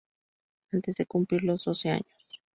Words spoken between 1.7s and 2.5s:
años.